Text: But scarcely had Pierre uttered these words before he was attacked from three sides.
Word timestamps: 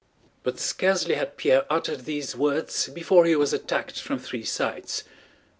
But 0.41 0.57
scarcely 0.59 1.13
had 1.13 1.37
Pierre 1.37 1.63
uttered 1.69 2.05
these 2.05 2.35
words 2.35 2.87
before 2.89 3.25
he 3.25 3.35
was 3.35 3.53
attacked 3.53 4.01
from 4.01 4.17
three 4.17 4.43
sides. 4.43 5.03